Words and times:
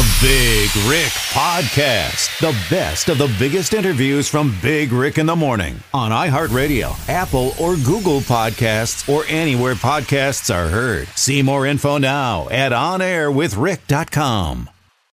The 0.00 0.18
Big 0.22 0.70
Rick 0.88 1.12
Podcast. 1.28 2.40
The 2.40 2.56
best 2.74 3.10
of 3.10 3.18
the 3.18 3.30
biggest 3.38 3.74
interviews 3.74 4.30
from 4.30 4.56
Big 4.62 4.92
Rick 4.92 5.18
in 5.18 5.26
the 5.26 5.36
Morning 5.36 5.78
on 5.92 6.10
iHeartRadio, 6.10 6.96
Apple, 7.06 7.52
or 7.60 7.76
Google 7.76 8.20
Podcasts, 8.20 9.06
or 9.06 9.26
anywhere 9.28 9.74
podcasts 9.74 10.54
are 10.54 10.70
heard. 10.70 11.06
See 11.08 11.42
more 11.42 11.66
info 11.66 11.98
now 11.98 12.48
at 12.48 12.72
onairwithrick.com. 12.72 14.70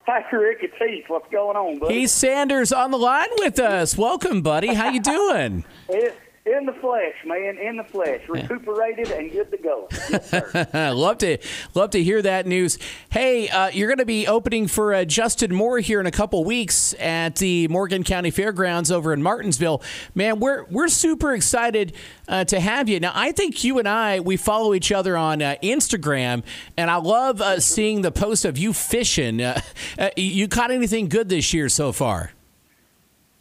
Hi, 0.05 0.35
Rick. 0.35 0.57
It's 0.63 0.73
Heath. 0.77 1.05
What's 1.07 1.31
going 1.31 1.55
on, 1.55 1.79
buddy? 1.79 2.01
Heath 2.01 2.09
Sanders 2.09 2.73
on 2.73 2.91
the 2.91 2.97
line 2.97 3.29
with 3.37 3.59
us. 3.59 3.97
Welcome, 3.97 4.41
buddy. 4.41 4.73
How 4.73 4.89
you 4.89 4.99
doing? 4.99 5.63
It, 5.87 6.13
in 6.45 6.65
the 6.65 6.73
flesh, 6.73 7.15
man, 7.25 7.57
in 7.57 7.77
the 7.77 7.83
flesh, 7.85 8.21
recuperated 8.27 9.09
and 9.11 9.31
good 9.31 9.49
to 9.51 9.57
go. 9.57 9.87
Yes, 10.09 10.73
love 10.73 11.17
to 11.19 11.37
love 11.73 11.91
to 11.91 12.03
hear 12.03 12.21
that 12.21 12.45
news. 12.45 12.77
Hey, 13.09 13.47
uh, 13.47 13.69
you're 13.69 13.87
going 13.87 13.99
to 13.99 14.05
be 14.05 14.27
opening 14.27 14.67
for 14.67 14.93
uh, 14.93 15.05
Justin 15.05 15.55
Moore 15.55 15.79
here 15.79 16.01
in 16.01 16.05
a 16.05 16.11
couple 16.11 16.43
weeks 16.43 16.93
at 16.99 17.37
the 17.37 17.69
Morgan 17.69 18.03
County 18.03 18.29
Fairgrounds 18.29 18.91
over 18.91 19.13
in 19.13 19.23
Martinsville. 19.23 19.81
Man, 20.15 20.41
we're 20.41 20.65
we're 20.65 20.89
super 20.89 21.33
excited 21.33 21.93
uh, 22.27 22.43
to 22.45 22.59
have 22.59 22.89
you. 22.89 22.99
Now, 22.99 23.13
I 23.15 23.31
think 23.31 23.63
you 23.63 23.79
and 23.79 23.87
I 23.87 24.19
we 24.19 24.35
follow 24.35 24.73
each 24.73 24.91
other 24.91 25.15
on 25.15 25.41
uh, 25.41 25.55
Instagram, 25.63 26.43
and 26.75 26.91
I 26.91 26.97
love 26.97 27.39
uh, 27.39 27.61
seeing 27.61 28.01
the 28.01 28.11
post 28.11 28.43
of 28.43 28.57
you 28.57 28.73
fishing. 28.73 29.41
Uh, 29.41 29.61
you 30.17 30.49
caught 30.49 30.71
anything 30.71 31.07
good 31.07 31.29
this 31.29 31.53
year 31.53 31.69
so 31.69 31.93
far? 31.93 32.31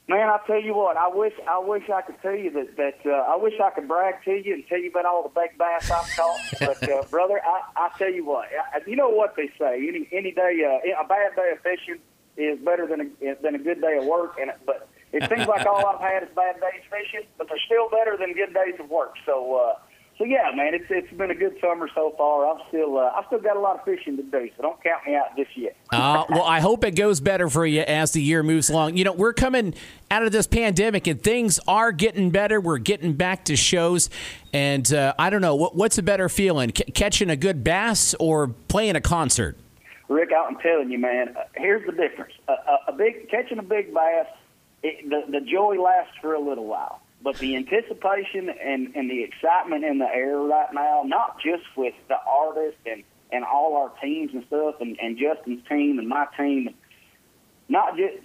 Man, 0.09 0.29
I 0.29 0.39
tell 0.47 0.61
you 0.61 0.75
what, 0.75 0.97
I 0.97 1.09
wish 1.09 1.33
I 1.49 1.59
wish 1.61 1.89
I 1.89 2.03
could 2.03 2.21
tell 2.23 2.35
you 2.35 2.51
that 2.51 2.77
that 2.77 2.99
uh, 3.07 3.33
I 3.33 3.37
wish 3.37 3.55
I 3.63 3.71
could 3.71 3.87
brag 3.87 4.25
to 4.25 4.33
you 4.33 4.55
and 4.55 4.67
tell 4.67 4.79
you 4.79 4.91
about 4.91 5.07
all 5.07 5.23
the 5.23 5.29
big 5.29 5.57
bass 5.57 5.91
I've 5.91 6.11
caught. 6.17 6.41
but 6.59 6.91
uh, 6.91 7.03
brother, 7.11 7.41
I, 7.45 7.63
I 7.77 7.91
tell 7.97 8.11
you 8.11 8.25
what, 8.25 8.49
I, 8.75 8.81
you 8.87 8.97
know 8.97 9.11
what 9.11 9.37
they 9.37 9.49
say: 9.59 9.87
any 9.89 10.09
any 10.11 10.33
day, 10.33 10.59
uh, 10.67 11.01
a 11.01 11.07
bad 11.07 11.37
day 11.37 11.53
of 11.53 11.61
fishing 11.61 12.01
is 12.37 12.59
better 12.59 12.87
than 12.87 13.01
a 13.01 13.35
than 13.43 13.55
a 13.55 13.59
good 13.59 13.81
day 13.81 13.97
of 13.97 14.05
work. 14.05 14.39
And 14.41 14.51
but 14.67 14.89
it 15.13 15.29
seems 15.31 15.47
like 15.47 15.67
all 15.67 15.87
I've 15.87 16.01
had 16.01 16.25
is 16.25 16.31
bad 16.35 16.57
days 16.57 16.83
fishing, 16.91 17.27
but 17.39 17.49
they're 17.49 17.63
still 17.67 17.89
better 17.89 18.17
than 18.17 18.33
good 18.33 18.53
days 18.53 18.81
of 18.81 18.91
work. 18.91 19.15
So. 19.25 19.55
uh 19.57 19.79
so 20.19 20.25
yeah, 20.25 20.51
man, 20.55 20.75
it's 20.75 20.85
it's 20.91 21.11
been 21.15 21.31
a 21.31 21.35
good 21.35 21.57
summer 21.61 21.89
so 21.95 22.15
far. 22.19 22.47
I'm 22.47 22.61
still 22.69 22.99
uh, 22.99 23.13
I 23.15 23.25
still 23.27 23.41
got 23.41 23.57
a 23.57 23.61
lot 23.61 23.79
of 23.79 23.85
fishing 23.85 24.17
to 24.19 24.23
do, 24.23 24.51
so 24.57 24.63
don't 24.63 24.83
count 24.83 25.07
me 25.07 25.17
out 25.17 25.35
just 25.37 25.57
yet. 25.57 25.75
uh, 25.93 26.25
well, 26.29 26.45
I 26.45 26.61
hope 26.61 26.85
it 26.85 26.93
goes 26.93 27.21
better 27.21 27.49
for 27.49 27.65
you 27.65 27.81
as 27.81 28.13
the 28.13 28.23
year 28.23 28.43
moves 28.43 28.69
along. 28.69 28.97
You 28.97 29.05
know, 29.05 29.13
we're 29.13 29.33
coming 29.33 29.75
out 30.11 30.23
of 30.23 30.31
this 30.31 30.47
pandemic, 30.47 31.07
and 31.07 31.23
things 31.23 31.59
are 31.67 31.93
getting 31.93 32.31
better. 32.31 32.61
We're 32.61 32.79
getting 32.79 33.15
back 33.15 33.47
to 33.47 33.57
shows, 33.57 34.11
and 34.53 34.93
uh, 34.93 35.15
I 35.19 35.31
don't 35.31 35.41
know 35.41 35.57
what, 35.57 35.75
what's 35.75 35.97
a 35.97 36.03
better 36.03 36.29
feeling: 36.29 36.73
C- 36.77 36.85
catching 36.93 37.31
a 37.31 37.37
good 37.37 37.65
bass 37.65 38.15
or 38.21 38.49
playing 38.49 38.97
a 38.97 39.01
concert. 39.01 39.57
Rick, 40.09 40.31
I'm 40.37 40.57
telling 40.59 40.91
you, 40.91 40.99
man. 40.99 41.35
Uh, 41.37 41.45
here's 41.57 41.87
the 41.87 41.93
difference: 41.93 42.35
a, 42.49 42.53
a, 42.53 42.79
a 42.89 42.93
big 42.93 43.31
catching 43.31 43.59
a 43.59 43.63
big 43.63 43.95
bass, 43.95 44.27
it, 44.83 45.09
the 45.09 45.41
the 45.41 45.41
joy 45.41 45.83
lasts 45.83 46.15
for 46.21 46.35
a 46.35 46.41
little 46.41 46.67
while 46.67 47.02
but 47.23 47.39
the 47.39 47.57
anticipation 47.57 48.49
and, 48.49 48.95
and 48.95 49.11
the 49.11 49.23
excitement 49.23 49.85
in 49.85 49.99
the 49.99 50.09
air 50.13 50.39
right 50.39 50.73
now, 50.73 51.03
not 51.05 51.41
just 51.41 51.65
with 51.77 51.95
the 52.09 52.17
artists 52.27 52.81
and, 52.87 53.05
and 53.31 53.45
all 53.45 53.77
our 53.77 53.91
teams 54.01 54.33
and 54.35 54.45
stuff, 54.47 54.77
and, 54.81 54.99
and 55.01 55.19
Justin's 55.19 55.67
team 55.69 55.99
and 55.99 56.09
my 56.09 56.27
team, 56.37 56.75
not 57.69 57.97
just 57.97 58.17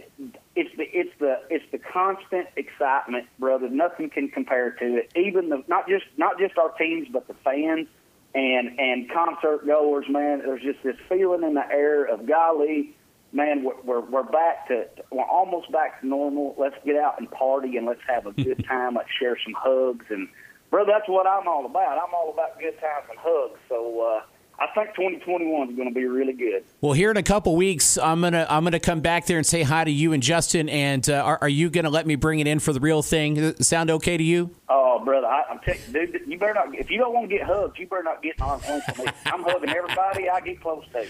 it's 0.56 0.75
the 0.75 0.84
it's 0.92 1.14
the 1.20 1.40
it's 1.50 1.64
the 1.72 1.78
constant 1.78 2.48
excitement, 2.58 3.28
brother. 3.40 3.70
Nothing 3.70 4.09
can 4.09 4.30
compare 4.30 4.72
to 4.72 4.98
it. 4.98 5.12
Even 5.16 5.50
the 5.50 5.64
not 5.68 5.88
just 5.88 6.06
not 6.18 6.40
just 6.40 6.58
our 6.58 6.72
teams, 6.72 7.08
but 7.12 7.28
the 7.28 7.36
fans 7.45 7.88
and 8.34 8.80
and 8.80 9.09
concert 9.09 9.66
goers. 9.66 10.06
Man, 10.09 10.40
there's 10.40 10.64
just 10.64 10.84
this 10.84 10.98
feeling 11.08 11.44
in 11.44 11.53
the 11.53 11.66
air 11.72 12.03
of 12.03 12.25
golly 12.25 12.97
man, 13.31 13.64
we're, 13.64 13.80
we're, 13.83 14.02
we're 14.02 14.23
back 14.23 14.67
to, 14.70 14.88
we're 15.11 15.23
almost 15.23 15.72
back 15.72 16.02
to 16.02 16.08
normal. 16.08 16.56
Let's 16.58 16.75
get 16.86 16.95
out 16.95 17.20
and 17.20 17.30
party 17.30 17.78
and 17.78 17.86
let's 17.86 18.02
have 18.08 18.25
a 18.25 18.31
good 18.31 18.66
time. 18.67 18.95
Let's 18.95 19.09
share 19.19 19.38
some 19.44 19.53
hugs. 19.58 20.06
And, 20.09 20.28
brother, 20.69 20.91
that's 20.94 21.09
what 21.09 21.28
I'm 21.28 21.47
all 21.47 21.66
about. 21.66 21.97
I'm 21.97 22.13
all 22.13 22.31
about 22.34 22.59
good 22.59 22.79
times 22.79 23.06
and 23.09 23.19
hugs. 23.19 23.59
So, 23.69 24.02
uh, 24.02 24.22
I 24.59 24.66
think 24.74 24.96
2021 24.96 25.69
is 25.69 25.75
going 25.75 25.88
to 25.88 25.94
be 25.94 26.06
really 26.06 26.34
good. 26.34 26.63
Well, 26.81 26.94
here 26.94 27.12
in 27.12 27.18
a 27.18 27.24
couple 27.24 27.56
weeks, 27.56 27.96
I'm 27.97 28.22
gonna 28.22 28.47
I'm 28.50 28.63
gonna 28.63 28.79
come 28.79 29.02
back 29.02 29.28
there 29.28 29.38
and 29.38 29.46
say 29.46 29.62
hi 29.62 29.84
to 29.84 29.91
you 29.91 30.13
and 30.13 30.23
Justin. 30.23 30.68
And 30.68 31.07
uh, 31.07 31.22
are, 31.22 31.38
are 31.41 31.50
you 31.50 31.69
gonna 31.69 31.91
let 31.91 32.07
me 32.07 32.16
bring 32.16 32.40
it 32.40 32.47
in 32.47 32.57
for 32.57 32.73
the 32.73 32.79
real 32.79 33.03
thing? 33.03 33.56
Sound 33.57 33.91
okay 33.91 34.18
to 34.18 34.23
you? 34.23 34.50
Oh, 34.68 34.87
brother, 35.03 35.28
I, 35.28 35.44
I'm 35.50 35.59
telling 35.59 35.80
you, 35.88 36.08
dude, 36.08 36.22
you 36.28 36.38
better 36.38 36.53
not. 36.53 36.75
If 36.75 36.90
you 36.91 36.97
don't 36.97 37.13
want 37.13 37.30
to 37.30 37.38
get 37.38 37.46
hugged, 37.46 37.80
you 37.80 37.88
better 37.88 38.03
not 38.03 38.22
get 38.22 38.40
on 38.41 38.59
me. 38.62 39.06
I'm 39.25 39.44
hugging 39.44 39.69
everybody 39.69 40.30
I 40.30 40.40
get 40.41 40.62
close 40.62 40.85
to. 40.94 41.06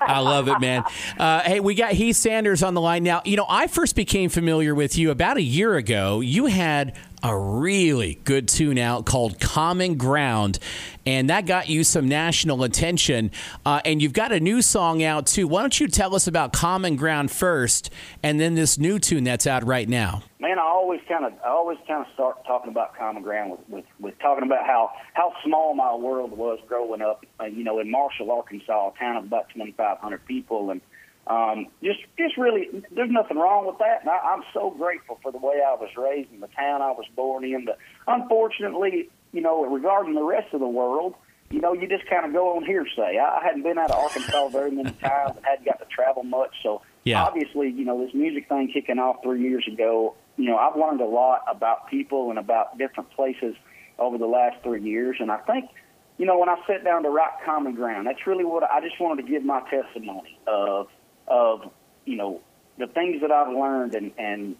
I 0.00 0.20
love 0.20 0.48
it, 0.48 0.60
man. 0.60 0.84
Uh, 1.18 1.40
hey, 1.40 1.60
we 1.60 1.74
got 1.74 1.92
Heath 1.92 2.16
Sanders 2.16 2.62
on 2.62 2.74
the 2.74 2.80
line 2.80 3.02
now. 3.02 3.20
You 3.24 3.36
know, 3.36 3.46
I 3.48 3.66
first 3.66 3.94
became 3.94 4.30
familiar 4.30 4.74
with 4.74 4.96
you 4.96 5.10
about 5.10 5.36
a 5.36 5.42
year 5.42 5.76
ago. 5.76 6.20
You 6.20 6.46
had 6.46 6.96
a 7.22 7.36
really 7.36 8.18
good 8.24 8.48
tune 8.48 8.78
out 8.78 9.06
called 9.06 9.40
Common 9.40 9.96
Ground, 9.96 10.58
and 11.04 11.30
that 11.30 11.46
got 11.46 11.68
you 11.68 11.84
some 11.84 12.08
national 12.08 12.62
attention. 12.62 13.30
Uh, 13.64 13.80
and 13.84 14.00
you've 14.00 14.12
got 14.12 14.32
a 14.32 14.40
new 14.40 14.62
song 14.62 15.02
out 15.02 15.26
too. 15.26 15.46
Why 15.46 15.60
don't 15.60 15.78
you 15.78 15.88
tell 15.88 16.14
us 16.14 16.26
about 16.26 16.52
Common 16.52 16.96
Ground 16.96 17.30
first, 17.30 17.90
and 18.22 18.40
then 18.40 18.54
this 18.54 18.78
new 18.78 18.98
tune 18.98 19.24
that's 19.24 19.46
out 19.46 19.64
right 19.64 19.88
now? 19.88 20.22
Man, 20.40 20.58
I 20.58 20.62
always 20.62 21.00
kind 21.06 21.26
of, 21.26 21.32
I 21.44 21.48
always 21.48 21.78
kind 21.86 22.04
of 22.06 22.12
start 22.14 22.44
talking 22.46 22.70
about 22.70 22.96
Common 22.96 23.22
Ground 23.22 23.50
with, 23.50 23.60
with, 23.68 23.84
with 23.98 24.18
talking 24.20 24.44
about 24.44 24.66
how 24.66 24.90
how 25.12 25.32
small 25.44 25.74
my 25.74 25.94
world 25.94 26.36
was 26.36 26.58
growing 26.66 27.02
up. 27.02 27.26
Uh, 27.38 27.44
you 27.44 27.64
know, 27.64 27.78
in 27.78 27.90
Marshall, 27.90 28.30
Arkansas, 28.30 28.90
a 28.94 28.98
town 28.98 29.16
of 29.16 29.24
about 29.24 29.50
2,500 29.50 30.24
people, 30.24 30.70
and 30.70 30.80
um, 31.30 31.68
just, 31.80 32.00
just 32.18 32.36
really, 32.36 32.68
there's 32.90 33.10
nothing 33.10 33.38
wrong 33.38 33.64
with 33.64 33.78
that. 33.78 34.00
And 34.00 34.10
I, 34.10 34.18
I'm 34.18 34.42
so 34.52 34.70
grateful 34.70 35.20
for 35.22 35.30
the 35.30 35.38
way 35.38 35.62
I 35.64 35.74
was 35.74 35.90
raised 35.96 36.32
in 36.32 36.40
the 36.40 36.48
town 36.48 36.82
I 36.82 36.90
was 36.90 37.06
born 37.14 37.44
in. 37.44 37.64
But 37.64 37.78
unfortunately, 38.08 39.08
you 39.32 39.40
know, 39.40 39.64
regarding 39.64 40.14
the 40.14 40.24
rest 40.24 40.52
of 40.52 40.58
the 40.58 40.68
world, 40.68 41.14
you 41.50 41.60
know, 41.60 41.72
you 41.72 41.86
just 41.86 42.04
kind 42.10 42.26
of 42.26 42.32
go 42.32 42.56
on 42.56 42.64
hearsay. 42.64 43.18
I, 43.18 43.38
I 43.38 43.44
hadn't 43.44 43.62
been 43.62 43.78
out 43.78 43.92
of 43.92 43.98
Arkansas 43.98 44.48
very 44.48 44.72
many 44.72 44.90
times. 45.02 45.38
I 45.44 45.50
hadn't 45.50 45.66
got 45.66 45.78
to 45.78 45.86
travel 45.86 46.24
much. 46.24 46.50
So 46.64 46.82
yeah. 47.04 47.22
obviously, 47.22 47.70
you 47.70 47.84
know, 47.84 48.04
this 48.04 48.12
music 48.12 48.48
thing 48.48 48.68
kicking 48.72 48.98
off 48.98 49.22
three 49.22 49.40
years 49.40 49.64
ago, 49.72 50.16
you 50.36 50.46
know, 50.46 50.56
I've 50.56 50.76
learned 50.76 51.00
a 51.00 51.06
lot 51.06 51.42
about 51.48 51.88
people 51.88 52.30
and 52.30 52.40
about 52.40 52.76
different 52.76 53.08
places 53.12 53.54
over 54.00 54.18
the 54.18 54.26
last 54.26 54.64
three 54.64 54.82
years. 54.82 55.18
And 55.20 55.30
I 55.30 55.38
think, 55.38 55.70
you 56.18 56.26
know, 56.26 56.38
when 56.38 56.48
I 56.48 56.56
sat 56.66 56.82
down 56.82 57.04
to 57.04 57.08
write 57.08 57.44
Common 57.44 57.76
Ground, 57.76 58.08
that's 58.08 58.26
really 58.26 58.44
what 58.44 58.64
I 58.64 58.80
just 58.80 59.00
wanted 59.00 59.26
to 59.26 59.30
give 59.30 59.44
my 59.44 59.60
testimony 59.70 60.38
of 60.48 60.88
of 61.30 61.70
you 62.04 62.16
know 62.16 62.40
the 62.78 62.86
things 62.88 63.20
that 63.22 63.30
I've 63.30 63.52
learned 63.52 63.94
and 63.94 64.12
and 64.18 64.56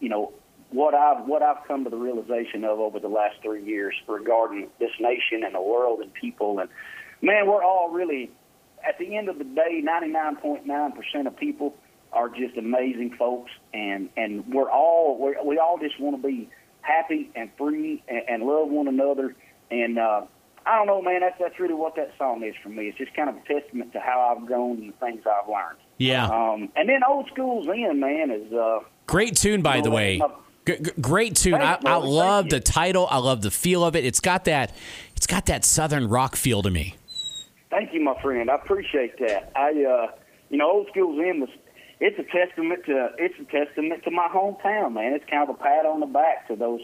you 0.00 0.08
know 0.08 0.32
what 0.70 0.94
I've 0.94 1.26
what 1.26 1.42
I've 1.42 1.66
come 1.66 1.84
to 1.84 1.90
the 1.90 1.96
realization 1.96 2.64
of 2.64 2.78
over 2.78 3.00
the 3.00 3.08
last 3.08 3.36
three 3.42 3.64
years 3.64 3.94
regarding 4.06 4.68
this 4.78 4.90
nation 5.00 5.42
and 5.44 5.54
the 5.54 5.60
world 5.62 6.00
and 6.00 6.12
people 6.14 6.58
and 6.60 6.68
man, 7.22 7.46
we're 7.46 7.64
all 7.64 7.90
really 7.90 8.30
at 8.86 8.98
the 8.98 9.16
end 9.16 9.28
of 9.28 9.38
the 9.38 9.44
day, 9.44 9.80
ninety 9.82 10.08
nine 10.08 10.36
point 10.36 10.66
nine 10.66 10.92
percent 10.92 11.26
of 11.26 11.36
people 11.36 11.74
are 12.12 12.28
just 12.28 12.56
amazing 12.56 13.14
folks, 13.18 13.50
and 13.72 14.10
and 14.16 14.46
we're 14.52 14.70
all 14.70 15.18
we're, 15.18 15.42
we 15.44 15.58
all 15.58 15.78
just 15.78 15.98
want 16.00 16.20
to 16.20 16.26
be 16.28 16.48
happy 16.82 17.30
and 17.34 17.50
free 17.58 18.02
and, 18.08 18.22
and 18.28 18.42
love 18.42 18.68
one 18.68 18.88
another 18.88 19.34
and. 19.70 19.98
uh 19.98 20.22
I 20.66 20.76
don't 20.76 20.86
know, 20.88 21.00
man. 21.00 21.20
That's 21.22 21.36
that's 21.40 21.58
really 21.58 21.74
what 21.74 21.96
that 21.96 22.12
song 22.18 22.44
is 22.44 22.54
for 22.62 22.68
me. 22.68 22.88
It's 22.88 22.98
just 22.98 23.14
kind 23.14 23.30
of 23.30 23.36
a 23.36 23.40
testament 23.40 23.94
to 23.94 23.98
how 23.98 24.36
I've 24.36 24.46
grown 24.46 24.76
and 24.76 24.92
the 24.92 24.96
things 24.98 25.22
I've 25.26 25.48
learned. 25.48 25.78
Yeah. 26.00 26.24
Um, 26.24 26.70
and 26.76 26.88
then 26.88 27.02
old 27.06 27.28
school's 27.28 27.66
in 27.68 28.00
man 28.00 28.30
is 28.30 28.50
uh, 28.52 28.80
great 29.06 29.36
tune 29.36 29.60
by 29.60 29.82
the 29.82 29.90
way. 29.90 30.20
G- 30.66 30.78
great 30.98 31.36
tune. 31.36 31.54
I, 31.54 31.78
I 31.84 31.96
love 31.96 32.48
the 32.48 32.58
title. 32.58 33.06
I 33.10 33.18
love 33.18 33.42
the 33.42 33.50
feel 33.50 33.84
of 33.84 33.94
it. 33.94 34.06
It's 34.06 34.20
got 34.20 34.46
that. 34.46 34.74
It's 35.14 35.26
got 35.26 35.46
that 35.46 35.62
southern 35.62 36.08
rock 36.08 36.36
feel 36.36 36.62
to 36.62 36.70
me. 36.70 36.94
Thank 37.68 37.92
you, 37.92 38.02
my 38.02 38.20
friend. 38.22 38.50
I 38.50 38.54
appreciate 38.54 39.18
that. 39.18 39.52
I, 39.54 39.68
uh, 39.68 40.16
you 40.48 40.56
know, 40.56 40.70
old 40.70 40.88
school's 40.88 41.18
in 41.18 41.40
was. 41.40 41.50
It's 42.00 42.18
a 42.18 42.22
testament 42.22 42.86
to. 42.86 43.10
It's 43.18 43.34
a 43.38 43.44
testament 43.44 44.02
to 44.04 44.10
my 44.10 44.28
hometown, 44.28 44.94
man. 44.94 45.12
It's 45.12 45.28
kind 45.28 45.48
of 45.48 45.54
a 45.54 45.58
pat 45.58 45.84
on 45.84 46.00
the 46.00 46.06
back 46.06 46.48
to 46.48 46.56
those 46.56 46.80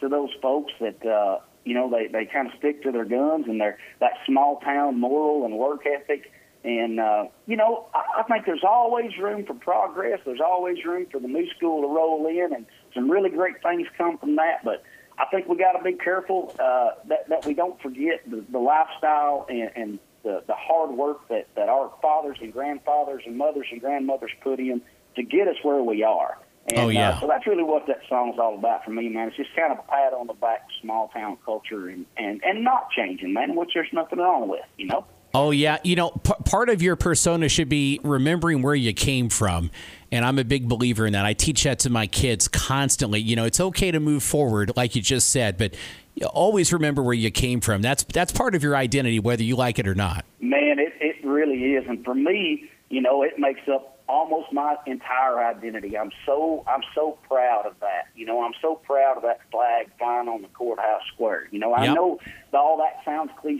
to 0.00 0.10
those 0.10 0.28
folks 0.42 0.74
that 0.80 1.04
uh, 1.06 1.38
you 1.64 1.72
know 1.72 1.90
they 1.90 2.08
they 2.08 2.26
kind 2.26 2.48
of 2.48 2.52
stick 2.58 2.82
to 2.82 2.92
their 2.92 3.06
guns 3.06 3.46
and 3.48 3.58
their 3.58 3.78
that 4.00 4.12
small 4.26 4.60
town 4.60 5.00
moral 5.00 5.46
and 5.46 5.56
work 5.56 5.84
ethic 5.86 6.30
and, 6.64 6.98
uh, 6.98 7.24
you 7.46 7.56
know, 7.56 7.86
I, 7.94 8.20
I 8.20 8.22
think 8.24 8.46
there's 8.46 8.64
always 8.68 9.16
room 9.18 9.44
for 9.44 9.54
progress. 9.54 10.20
There's 10.24 10.40
always 10.40 10.84
room 10.84 11.06
for 11.10 11.20
the 11.20 11.28
new 11.28 11.48
school 11.56 11.82
to 11.82 11.88
roll 11.88 12.26
in, 12.26 12.52
and 12.54 12.66
some 12.94 13.10
really 13.10 13.30
great 13.30 13.62
things 13.62 13.86
come 13.96 14.18
from 14.18 14.36
that. 14.36 14.64
But 14.64 14.82
I 15.18 15.26
think 15.26 15.48
we 15.48 15.56
got 15.56 15.72
to 15.72 15.82
be 15.82 15.92
careful 15.92 16.54
uh, 16.58 16.90
that, 17.06 17.28
that 17.28 17.46
we 17.46 17.54
don't 17.54 17.80
forget 17.80 18.22
the, 18.28 18.44
the 18.50 18.58
lifestyle 18.58 19.46
and, 19.48 19.70
and 19.76 19.98
the, 20.22 20.42
the 20.46 20.54
hard 20.54 20.90
work 20.90 21.28
that, 21.28 21.46
that 21.54 21.68
our 21.68 21.92
fathers 22.02 22.38
and 22.40 22.52
grandfathers 22.52 23.22
and 23.26 23.36
mothers 23.36 23.66
and 23.70 23.80
grandmothers 23.80 24.30
put 24.42 24.58
in 24.58 24.82
to 25.16 25.22
get 25.22 25.48
us 25.48 25.56
where 25.62 25.82
we 25.82 26.02
are. 26.02 26.38
And, 26.68 26.78
oh, 26.80 26.88
yeah. 26.88 27.10
Uh, 27.10 27.20
so 27.20 27.26
that's 27.26 27.46
really 27.46 27.62
what 27.62 27.86
that 27.86 28.00
song's 28.08 28.38
all 28.38 28.54
about 28.54 28.84
for 28.84 28.90
me, 28.90 29.08
man. 29.08 29.28
It's 29.28 29.36
just 29.36 29.54
kind 29.56 29.72
of 29.72 29.78
a 29.78 29.82
pat 29.88 30.12
on 30.12 30.26
the 30.26 30.34
back, 30.34 30.66
small 30.82 31.08
town 31.08 31.38
culture, 31.44 31.88
and, 31.88 32.04
and, 32.16 32.42
and 32.44 32.62
not 32.62 32.90
changing, 32.90 33.32
man, 33.32 33.56
which 33.56 33.70
there's 33.74 33.88
nothing 33.92 34.18
wrong 34.18 34.48
with, 34.48 34.66
you 34.76 34.86
know? 34.86 35.06
Oh 35.34 35.50
yeah, 35.50 35.78
you 35.84 35.94
know, 35.94 36.10
p- 36.10 36.32
part 36.46 36.68
of 36.70 36.80
your 36.80 36.96
persona 36.96 37.48
should 37.48 37.68
be 37.68 38.00
remembering 38.02 38.62
where 38.62 38.74
you 38.74 38.92
came 38.94 39.28
from, 39.28 39.70
and 40.10 40.24
I'm 40.24 40.38
a 40.38 40.44
big 40.44 40.68
believer 40.68 41.06
in 41.06 41.12
that. 41.12 41.26
I 41.26 41.34
teach 41.34 41.64
that 41.64 41.80
to 41.80 41.90
my 41.90 42.06
kids 42.06 42.48
constantly. 42.48 43.20
You 43.20 43.36
know, 43.36 43.44
it's 43.44 43.60
okay 43.60 43.90
to 43.90 44.00
move 44.00 44.22
forward, 44.22 44.72
like 44.76 44.96
you 44.96 45.02
just 45.02 45.28
said, 45.30 45.58
but 45.58 45.74
you 46.14 46.26
always 46.26 46.72
remember 46.72 47.02
where 47.02 47.14
you 47.14 47.30
came 47.30 47.60
from. 47.60 47.82
That's 47.82 48.04
that's 48.04 48.32
part 48.32 48.54
of 48.54 48.62
your 48.62 48.74
identity, 48.74 49.20
whether 49.20 49.42
you 49.42 49.54
like 49.54 49.78
it 49.78 49.86
or 49.86 49.94
not. 49.94 50.24
Man, 50.40 50.78
it 50.78 50.94
it 51.00 51.16
really 51.24 51.74
is, 51.74 51.84
and 51.86 52.02
for 52.04 52.14
me, 52.14 52.70
you 52.88 53.02
know, 53.02 53.22
it 53.22 53.38
makes 53.38 53.68
up 53.68 53.96
almost 54.08 54.50
my 54.54 54.74
entire 54.86 55.44
identity. 55.44 55.96
I'm 55.98 56.10
so 56.24 56.64
I'm 56.66 56.80
so 56.94 57.18
proud 57.28 57.66
of 57.66 57.78
that. 57.80 58.06
You 58.16 58.24
know, 58.24 58.42
I'm 58.42 58.54
so 58.62 58.76
proud 58.76 59.18
of 59.18 59.22
that 59.24 59.40
flag 59.50 59.90
flying 59.98 60.28
on 60.28 60.40
the 60.40 60.48
courthouse 60.48 61.02
square. 61.12 61.46
You 61.50 61.58
know, 61.58 61.74
I 61.74 61.84
Yep. 61.84 61.94
know 61.94 62.18
all 62.54 62.77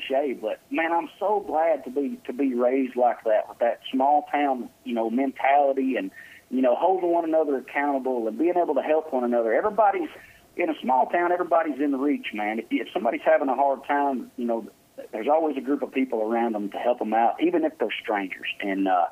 cliche, 0.08 0.32
but 0.40 0.60
man, 0.70 0.92
I'm 0.92 1.08
so 1.18 1.44
glad 1.46 1.84
to 1.84 1.90
be 1.90 2.18
to 2.26 2.32
be 2.32 2.54
raised 2.54 2.96
like 2.96 3.24
that 3.24 3.48
with 3.48 3.58
that 3.58 3.80
small 3.92 4.26
town, 4.32 4.70
you 4.84 4.94
know, 4.94 5.10
mentality 5.10 5.96
and 5.96 6.10
you 6.50 6.62
know, 6.62 6.74
holding 6.74 7.12
one 7.12 7.24
another 7.24 7.58
accountable 7.58 8.26
and 8.26 8.38
being 8.38 8.54
able 8.56 8.74
to 8.74 8.80
help 8.80 9.12
one 9.12 9.24
another. 9.24 9.52
Everybody's 9.52 10.08
in 10.56 10.70
a 10.70 10.74
small 10.82 11.06
town, 11.06 11.30
everybody's 11.30 11.80
in 11.80 11.92
the 11.92 11.98
reach, 11.98 12.28
man. 12.32 12.58
If, 12.58 12.64
if 12.70 12.88
somebody's 12.92 13.20
having 13.24 13.48
a 13.48 13.54
hard 13.54 13.80
time, 13.86 14.30
you 14.36 14.46
know, 14.46 14.66
there's 15.12 15.28
always 15.28 15.56
a 15.56 15.60
group 15.60 15.82
of 15.82 15.92
people 15.92 16.22
around 16.22 16.54
them 16.54 16.70
to 16.70 16.78
help 16.78 16.98
them 16.98 17.14
out, 17.14 17.36
even 17.42 17.64
if 17.64 17.72
they're 17.78 17.94
strangers. 18.02 18.48
And 18.60 18.88
uh, 18.88 19.06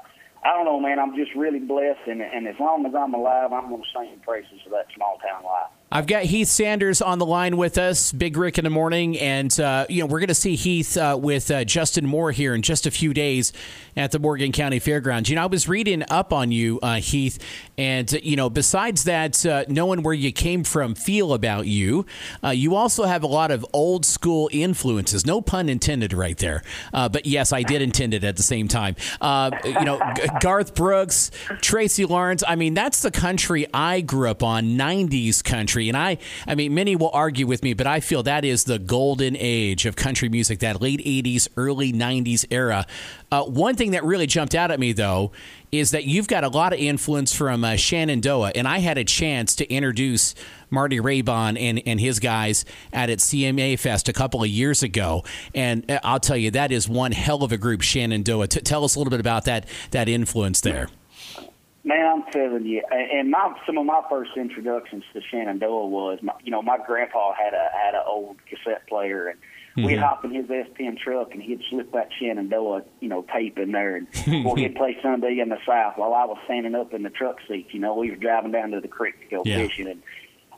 I 0.45 0.57
don't 0.57 0.65
know, 0.65 0.81
man. 0.81 0.99
I'm 0.99 1.15
just 1.15 1.35
really 1.37 1.61
blessed, 1.61 2.07
and, 2.07 2.21
and 2.21 2.49
as 2.49 2.57
long 2.59 2.85
as 2.87 2.95
I'm 2.95 3.15
alive, 3.15 3.53
I'm 3.53 3.69
going 3.69 3.83
to 3.83 3.89
sing 3.95 4.21
praises 4.25 4.61
of 4.65 4.73
that 4.73 4.87
small 4.97 5.19
town 5.19 5.45
life. 5.45 5.71
I've 5.91 6.09
got 6.09 6.25
Heath 6.25 6.49
Sanders 6.49 7.01
on 7.01 7.21
the 7.21 7.27
line 7.27 7.57
with 7.57 7.79
us, 7.79 8.11
Big 8.11 8.37
Rick 8.37 8.59
in 8.59 8.65
the 8.65 8.71
morning, 8.71 9.17
and 9.21 9.59
uh, 9.61 9.87
you 9.89 10.01
know 10.01 10.07
we're 10.07 10.19
going 10.19 10.27
to 10.29 10.35
see 10.35 10.57
Heath 10.57 10.97
uh, 10.97 11.17
with 11.21 11.49
uh, 11.49 11.65
Justin 11.65 12.07
Moore 12.07 12.33
here 12.33 12.57
in 12.57 12.63
just 12.63 12.89
a 12.89 12.91
few 12.91 13.15
days 13.15 13.53
at 13.97 14.11
the 14.11 14.19
Morgan 14.19 14.51
County 14.51 14.81
Fairgrounds. 14.81 15.31
You 15.31 15.37
know, 15.37 15.45
I 15.45 15.47
was 15.47 15.69
reading 15.69 16.03
up 16.11 16.33
on 16.33 16.51
you, 16.51 16.81
uh, 16.83 16.97
Heath, 16.97 17.39
and 17.79 18.11
you 18.25 18.35
know, 18.35 18.51
besides 18.51 19.05
that, 19.05 19.47
uh, 19.47 19.65
knowing 19.69 20.03
where 20.03 20.13
you 20.13 20.33
came 20.33 20.65
from, 20.65 20.97
feel 20.97 21.33
about 21.33 21.69
you, 21.69 22.05
uh, 22.43 22.51
you 22.51 22.75
also 22.75 23.05
have 23.05 23.23
a 23.23 23.29
lot 23.29 23.53
of 23.53 23.65
old 23.73 24.05
school 24.05 24.51
influences. 24.53 25.25
No 25.25 25.41
pun 25.41 25.69
intended, 25.69 26.13
right 26.13 26.37
there. 26.37 26.65
But 26.93 27.27
yes, 27.27 27.53
I 27.53 27.63
did 27.63 27.81
intend 27.81 28.13
it 28.13 28.25
at 28.25 28.37
the 28.37 28.43
same 28.43 28.67
time. 28.67 28.97
You 29.23 29.85
know, 29.85 30.01
Garth 30.41 30.75
Brooks, 30.75 31.31
Tracy 31.61 32.05
Lawrence. 32.05 32.43
I 32.47 32.57
mean, 32.57 32.75
that's 32.75 33.03
the 33.03 33.13
country 33.13 33.69
I 33.73 34.01
grew 34.01 34.29
up 34.29 34.43
on, 34.43 34.77
'90s 34.77 35.45
country. 35.45 35.76
And 35.77 35.97
I, 35.97 36.19
I 36.47 36.55
mean, 36.55 36.75
many 36.75 36.97
will 36.97 37.11
argue 37.13 37.47
with 37.47 37.63
me, 37.63 37.75
but 37.75 37.87
I 37.87 38.01
feel 38.01 38.23
that 38.25 38.45
is 38.45 38.65
the 38.65 38.79
golden 38.79 39.37
age 39.39 39.87
of 39.87 39.97
country 39.97 40.29
music, 40.29 40.61
that 40.61 40.81
late 40.81 41.01
80s, 41.01 41.49
early 41.57 41.93
90s 41.93 42.45
era. 42.51 42.87
Uh, 43.31 43.45
one 43.45 43.75
thing 43.75 43.91
that 43.91 44.05
really 44.05 44.27
jumped 44.27 44.55
out 44.55 44.71
at 44.71 44.81
me, 44.81 44.93
though, 44.93 45.33
is 45.73 45.91
that 45.91 46.05
you've 46.05 46.29
got 46.29 46.45
a 46.45 46.49
lot 46.49 46.73
of 46.73 46.79
influence 46.79 47.35
from 47.35 47.65
uh, 47.65 47.77
Shenandoah. 47.77 48.53
And 48.55 48.69
I 48.69 48.79
had 48.79 48.99
a 48.99 49.05
chance 49.05 49.57
to 49.57 49.71
introduce 49.71 50.35
Marty 50.71 50.99
Raybon 50.99 51.61
and, 51.61 51.83
and 51.87 52.01
his 52.01 52.19
guys 52.21 52.65
at 52.93 53.11
its 53.11 53.33
CMA 53.33 53.79
Fest 53.79 54.09
a 54.09 54.13
couple 54.13 54.43
of 54.43 54.49
years 54.49 54.83
ago. 54.83 55.25
And 55.55 55.89
uh, 55.91 56.01
I'll 56.03 56.21
tell 56.21 56.37
you, 56.37 56.51
that 56.53 56.73
is 56.73 56.89
one 56.89 57.13
hell 57.13 57.43
of 57.43 57.53
a 57.53 57.59
group, 57.59 57.83
Shenandoah. 57.83 58.49
T- 58.49 58.61
tell 58.61 58.85
us 58.85 58.95
a 58.95 58.99
little 58.99 59.11
bit 59.11 59.21
about 59.21 59.45
that, 59.45 59.67
that 59.91 60.09
influence 60.09 60.61
there. 60.61 60.89
Man, 61.87 62.05
I'm 62.05 62.33
telling 62.33 62.67
you, 62.67 62.83
and 62.91 63.31
my 63.31 63.57
some 63.65 63.79
of 63.79 63.87
my 63.87 64.03
first 64.11 64.33
introductions 64.37 65.05
to 65.13 65.21
Shenandoah 65.31 65.87
was, 65.87 66.19
my, 66.21 66.33
you 66.43 66.51
know, 66.51 66.61
my 66.61 66.79
grandpa 66.85 67.33
had 67.33 67.55
a 67.55 67.69
had 67.73 67.95
an 67.95 68.03
old 68.05 68.39
cassette 68.47 68.89
player, 68.89 69.29
and 69.29 69.39
we'd 69.85 69.93
mm-hmm. 69.93 70.03
hop 70.03 70.25
in 70.25 70.35
his 70.35 70.47
S10 70.47 70.99
truck, 70.99 71.33
and 71.33 71.41
he'd 71.41 71.61
slip 71.71 71.93
that 71.93 72.09
Shenandoah, 72.19 72.83
you 72.99 73.09
know, 73.09 73.25
tape 73.33 73.57
in 73.57 73.71
there, 73.71 73.95
and 73.95 74.09
or 74.45 74.57
he'd 74.57 74.75
play 74.75 74.99
Sunday 75.01 75.39
in 75.39 75.49
the 75.49 75.59
South 75.65 75.97
while 75.97 76.13
I 76.13 76.25
was 76.25 76.39
standing 76.47 76.75
up 76.75 76.93
in 76.93 77.05
the 77.05 77.11
truck 77.11 77.37
seat. 77.47 77.69
You 77.71 77.79
know, 77.79 77.95
we 77.95 78.11
were 78.11 78.17
driving 78.17 78.51
down 78.51 78.73
to 78.73 78.81
the 78.81 78.89
creek 78.89 79.21
to 79.21 79.37
go 79.37 79.43
Yeah. 79.45 79.59
fishing, 79.59 79.87
and 79.87 80.03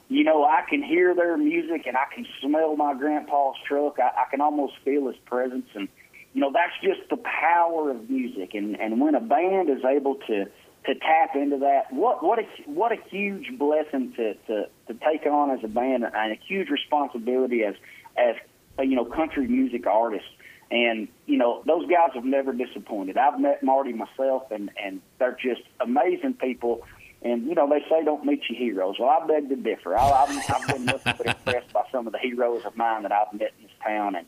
you 0.08 0.24
know, 0.24 0.44
I 0.44 0.62
can 0.66 0.82
hear 0.82 1.14
their 1.14 1.36
music, 1.36 1.86
and 1.86 1.94
I 1.94 2.06
can 2.14 2.26
smell 2.40 2.74
my 2.74 2.94
grandpa's 2.94 3.56
truck. 3.66 3.98
I, 4.00 4.22
I 4.22 4.30
can 4.30 4.40
almost 4.40 4.76
feel 4.82 5.08
his 5.08 5.16
presence, 5.26 5.68
and 5.74 5.88
you 6.32 6.40
know, 6.40 6.50
that's 6.54 6.72
just 6.82 7.10
the 7.10 7.18
power 7.18 7.90
of 7.90 8.08
music, 8.08 8.54
and 8.54 8.80
and 8.80 8.98
when 8.98 9.14
a 9.14 9.20
band 9.20 9.68
is 9.68 9.84
able 9.84 10.14
to 10.28 10.46
to 10.86 10.94
tap 10.94 11.34
into 11.34 11.58
that. 11.58 11.92
What 11.92 12.22
what 12.22 12.38
a 12.38 12.44
what 12.66 12.92
a 12.92 12.96
huge 13.10 13.58
blessing 13.58 14.12
to 14.16 14.34
to, 14.34 14.68
to 14.86 14.94
take 14.94 15.26
on 15.26 15.50
as 15.50 15.60
a 15.64 15.68
band, 15.68 16.04
and 16.04 16.32
a 16.32 16.38
huge 16.46 16.68
responsibility 16.70 17.64
as 17.64 17.74
as 18.16 18.36
you 18.78 18.96
know 18.96 19.04
country 19.04 19.46
music 19.46 19.86
artists. 19.86 20.28
And 20.70 21.08
you 21.26 21.38
know 21.38 21.62
those 21.66 21.86
guys 21.88 22.10
have 22.14 22.24
never 22.24 22.52
disappointed. 22.52 23.16
I've 23.16 23.40
met 23.40 23.62
Marty 23.62 23.92
myself, 23.92 24.50
and 24.50 24.70
and 24.82 25.00
they're 25.18 25.36
just 25.40 25.62
amazing 25.80 26.34
people. 26.34 26.86
And 27.22 27.46
you 27.46 27.54
know 27.54 27.68
they 27.68 27.80
say 27.88 28.04
don't 28.04 28.24
meet 28.24 28.42
your 28.48 28.58
heroes. 28.58 28.96
Well, 28.98 29.08
I 29.08 29.26
beg 29.26 29.48
to 29.48 29.56
differ. 29.56 29.96
I, 29.96 30.10
I've, 30.10 30.50
I've 30.50 30.68
been 30.68 30.84
nothing 30.84 31.14
but 31.16 31.26
impressed 31.46 31.72
by 31.72 31.84
some 31.90 32.06
of 32.06 32.12
the 32.12 32.18
heroes 32.18 32.64
of 32.64 32.76
mine 32.76 33.02
that 33.02 33.12
I've 33.12 33.32
met 33.32 33.52
in 33.58 33.64
this 33.64 33.72
town, 33.84 34.14
and 34.14 34.26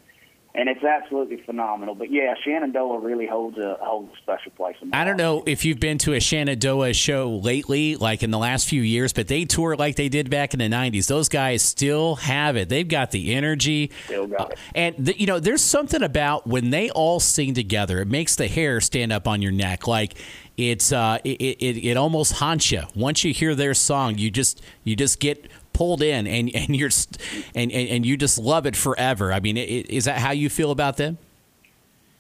and 0.55 0.69
it's 0.69 0.82
absolutely 0.82 1.43
phenomenal. 1.44 1.94
But 1.94 2.11
yeah, 2.11 2.35
Shenandoah 2.43 2.99
really 3.00 3.26
holds 3.26 3.56
a 3.58 3.76
holds 3.81 4.12
a 4.12 4.17
special 4.19 4.50
place 4.52 4.76
in 4.82 4.91
my 4.91 5.00
I 5.00 5.05
don't 5.05 5.17
know 5.17 5.44
if 5.47 5.64
you've 5.64 5.79
been 5.79 5.99
to 5.99 6.14
a 6.14 6.20
Shenandoah 6.20 6.93
show 6.94 7.31
lately, 7.31 7.97
like 7.97 8.23
in 8.23 8.31
the 8.31 8.38
last 8.38 8.69
few 8.69 8.82
years, 8.82 9.12
but 9.12 9.29
they 9.29 9.44
tour 9.44 9.76
like 9.76 9.97
they 9.97 10.08
did 10.08 10.29
back 10.29 10.52
in 10.52 10.58
the 10.58 10.69
90s. 10.69 11.06
Those 11.06 11.29
guys 11.29 11.62
still 11.62 12.17
have 12.17 12.56
it. 12.56 12.69
They've 12.69 12.88
got 12.88 13.12
the 13.12 13.35
energy. 13.35 13.93
Still 14.06 14.26
got 14.26 14.52
it. 14.52 14.58
And, 14.75 14.94
the, 14.99 15.19
you 15.19 15.26
know, 15.26 15.38
there's 15.38 15.62
something 15.62 16.02
about 16.02 16.47
when 16.47 16.70
they 16.70 16.91
all 16.91 17.20
sing 17.20 17.55
together, 17.55 18.00
it 18.00 18.08
makes 18.08 18.37
the 18.37 18.49
hair 18.49 18.81
stand 18.81 19.12
up 19.12 19.29
on 19.29 19.43
your 19.43 19.52
neck. 19.52 19.87
Like, 19.87 20.14
it's 20.56 20.93
uh, 20.93 21.19
it, 21.25 21.41
it, 21.41 21.87
it 21.87 21.97
almost 21.97 22.32
haunts 22.32 22.70
you. 22.70 22.82
Once 22.94 23.25
you 23.25 23.32
hear 23.32 23.55
their 23.55 23.73
song, 23.73 24.19
you 24.19 24.31
just 24.31 24.61
you 24.85 24.94
just 24.94 25.19
get 25.19 25.50
pulled 25.72 26.02
in 26.02 26.26
and, 26.26 26.55
and 26.55 26.76
you're 26.76 26.90
st- 26.90 27.19
and, 27.55 27.70
and, 27.72 27.88
and 27.88 28.06
you 28.06 28.17
just 28.17 28.38
love 28.38 28.67
it 28.67 28.76
forever. 28.76 29.32
I 29.32 29.40
mean, 29.40 29.56
i- 29.56 29.61
i- 29.61 29.84
is 29.88 30.05
that 30.05 30.19
how 30.19 30.32
you 30.32 30.49
feel 30.49 30.70
about 30.70 30.96
them? 30.96 31.19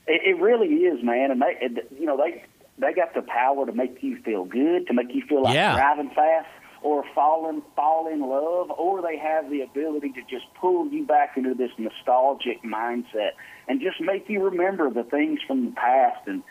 It, 0.06 0.36
it 0.36 0.40
really 0.40 0.68
is, 0.68 1.02
man. 1.04 1.30
And 1.30 1.40
they, 1.42 1.56
it, 1.60 1.92
you 1.98 2.06
know, 2.06 2.16
they 2.16 2.44
they 2.78 2.92
got 2.94 3.12
the 3.14 3.22
power 3.22 3.66
to 3.66 3.72
make 3.72 4.02
you 4.02 4.20
feel 4.22 4.44
good, 4.44 4.86
to 4.86 4.94
make 4.94 5.14
you 5.14 5.22
feel 5.28 5.42
like 5.42 5.54
Yeah. 5.54 5.74
driving 5.74 6.08
fast, 6.14 6.48
or 6.82 7.04
falling 7.14 7.60
fall 7.76 8.08
in 8.08 8.20
love, 8.20 8.70
or 8.70 9.02
they 9.02 9.18
have 9.18 9.50
the 9.50 9.60
ability 9.60 10.12
to 10.12 10.22
just 10.22 10.46
pull 10.58 10.88
you 10.88 11.04
back 11.04 11.36
into 11.36 11.52
this 11.54 11.70
nostalgic 11.76 12.62
mindset 12.62 13.32
and 13.68 13.82
just 13.82 14.00
make 14.00 14.28
you 14.30 14.42
remember 14.42 14.88
the 14.90 15.04
things 15.04 15.40
from 15.46 15.66
the 15.66 15.72
past. 15.72 16.26
And 16.26 16.42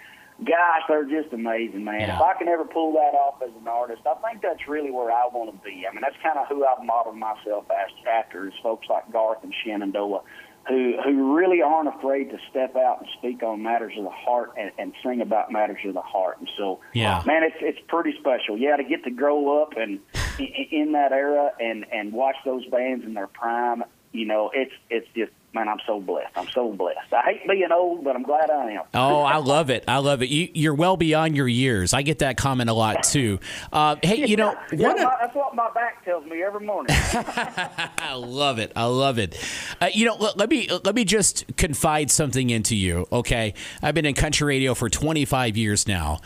gosh, 0.45 0.81
they're 0.88 1.06
just 1.06 1.33
amazing, 1.33 1.83
man. 1.83 2.01
Yeah. 2.01 2.15
If 2.15 2.21
I 2.21 2.33
can 2.38 2.47
ever 2.47 2.65
pull 2.65 2.94
that 2.94 3.15
off 3.18 3.41
as 3.41 3.51
an 3.59 3.68
artist, 3.68 4.01
I 4.06 4.15
think 4.28 4.42
that's 4.42 4.68
really 4.68 4.92
where 4.92 5.11
I 5.11 5.28
want 5.31 5.52
to 5.52 5.64
be. 5.64 5.85
I 5.90 5.94
mean, 5.94 6.02
that's 6.02 6.16
kind 6.23 6.37
of 6.40 6.47
who 6.47 6.66
I've 6.66 6.83
modeled 6.85 7.18
myself 7.18 7.66
as, 7.71 7.90
after 8.07 8.47
is 8.47 8.54
folks 8.64 8.87
like 8.90 9.11
Garth 9.11 9.44
and 9.44 9.54
Shenandoah 9.64 10.21
who 10.68 10.94
who 11.04 11.35
really 11.35 11.61
aren't 11.61 11.87
afraid 11.87 12.30
to 12.30 12.37
step 12.52 12.75
out 12.75 12.99
and 12.99 13.07
speak 13.18 13.42
on 13.42 13.64
matters 13.64 13.94
of 13.97 14.04
the 14.04 14.09
heart 14.09 14.52
and, 14.57 14.71
and 14.78 14.94
sing 15.04 15.21
about 15.21 15.52
matters 15.52 15.80
of 15.85 15.94
the 15.94 16.02
heart. 16.02 16.37
And 16.37 16.49
so, 16.57 16.80
Yeah. 16.94 17.23
man, 17.25 17.44
it's 17.44 17.56
it's 17.61 17.80
pretty 17.87 18.14
special. 18.19 18.57
Yeah, 18.57 18.75
to 18.75 18.83
get 18.83 19.04
to 19.06 19.09
grow 19.09 19.61
up 19.64 19.73
and 19.78 19.99
in, 20.37 20.45
in 20.71 20.92
that 20.92 21.11
era 21.11 21.52
and 21.59 21.85
and 21.92 22.11
watch 22.14 22.35
those 22.45 22.66
bands 22.68 23.04
in 23.06 23.14
their 23.14 23.28
prime. 23.28 23.83
You 24.11 24.25
know, 24.25 24.51
it's 24.54 24.73
it's 24.89 25.07
just 25.16 25.31
man, 25.54 25.68
I'm 25.68 25.80
so 25.85 25.99
blessed. 25.99 26.37
I'm 26.37 26.47
so 26.49 26.71
blessed. 26.71 27.11
I 27.11 27.21
hate 27.23 27.47
being 27.47 27.71
old, 27.71 28.04
but 28.04 28.16
I'm 28.16 28.23
glad 28.23 28.49
I 28.49 28.71
am. 28.71 28.83
Oh, 28.94 29.21
I 29.21 29.37
love 29.37 29.69
it. 29.69 29.83
I 29.87 29.97
love 29.97 30.21
it. 30.21 30.30
You, 30.30 30.49
you're 30.54 30.73
well 30.73 30.97
beyond 30.97 31.35
your 31.35 31.47
years. 31.47 31.94
I 31.94 32.01
get 32.01 32.19
that 32.19 32.37
comment 32.37 32.69
a 32.69 32.73
lot 32.73 33.04
too. 33.04 33.39
Uh, 33.71 33.95
hey, 34.01 34.28
you 34.28 34.35
know, 34.35 34.56
Yeah, 34.71 34.92
of, 34.92 34.97
that's 34.97 35.35
what 35.35 35.56
my 35.56 35.69
back 35.71 36.06
tells 36.06 36.25
me 36.25 36.44
every 36.44 36.66
morning. 36.66 36.87
I 36.99 38.13
love 38.16 38.59
it. 38.59 38.71
I 38.75 38.85
love 38.85 39.18
it. 39.18 39.37
Uh, 39.81 39.89
you 39.94 40.06
know, 40.06 40.16
let, 40.16 40.37
let 40.37 40.49
me 40.49 40.68
let 40.83 40.95
me 40.95 41.06
just 41.06 41.45
confide 41.57 42.11
something 42.11 42.49
into 42.49 42.75
you. 42.75 43.07
Okay, 43.11 43.54
I've 43.81 43.95
been 43.95 44.06
in 44.06 44.16
country 44.16 44.47
radio 44.47 44.73
for 44.73 44.89
25 44.89 45.57
years 45.57 45.87
now, 45.87 46.21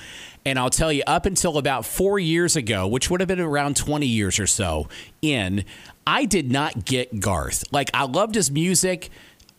and 0.46 0.60
I'll 0.60 0.70
tell 0.70 0.92
you, 0.92 1.04
up 1.08 1.26
until 1.26 1.58
about 1.58 1.86
four 1.86 2.20
years 2.20 2.56
ago, 2.56 2.88
which 2.88 3.10
would 3.10 3.22
have 3.22 3.28
been 3.28 3.40
around 3.40 3.78
20 3.78 4.06
years 4.06 4.40
or 4.40 4.48
so 4.48 4.88
in, 5.22 5.64
I 6.06 6.26
did 6.26 6.52
not 6.52 6.86
get 6.86 7.20
Garth. 7.20 7.64
Like 7.72 7.90
I 7.94 8.06
loved 8.06 8.36
his 8.36 8.52
music. 8.52 9.10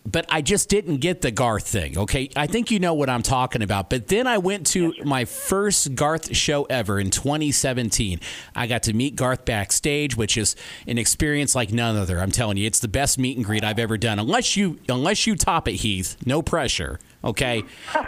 But 0.07 0.27
I 0.29 0.43
just 0.43 0.69
didn't 0.69 0.99
get 0.99 1.23
the 1.23 1.31
Garth 1.31 1.67
thing. 1.67 1.97
Okay, 1.97 2.29
I 2.37 2.47
think 2.47 2.71
you 2.71 2.79
know 2.79 2.93
what 2.93 3.09
I'm 3.09 3.23
talking 3.23 3.63
about. 3.63 3.89
But 3.89 4.09
then 4.09 4.27
I 4.27 4.37
went 4.37 4.67
to 4.69 4.93
my 5.03 5.25
first 5.25 5.95
Garth 5.95 6.37
show 6.37 6.65
ever 6.65 7.01
in 7.01 7.11
2017. 7.11 8.21
I 8.55 8.67
got 8.67 8.83
to 8.83 8.93
meet 8.93 9.17
Garth 9.17 9.47
backstage, 9.47 10.15
which 10.15 10.37
is 10.37 10.57
an 10.87 10.99
experience 10.99 11.55
like 11.55 11.73
none 11.73 11.97
other. 11.97 12.21
I'm 12.21 12.31
telling 12.31 12.59
you, 12.59 12.67
it's 12.67 12.81
the 12.81 12.89
best 12.89 13.19
meet 13.19 13.39
and 13.39 13.47
greet 13.47 13.65
I've 13.65 13.79
ever 13.79 13.97
done. 13.97 14.19
Unless 14.19 14.59
you, 14.59 14.79
unless 14.91 15.27
you 15.27 15.37
top 15.37 15.69
it, 15.69 15.77
Heath. 15.77 16.19
No 16.27 16.43
pressure. 16.43 16.99
Okay, 17.25 17.63